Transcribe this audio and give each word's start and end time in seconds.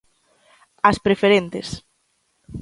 As 0.89 0.97
preferentes. 1.05 1.67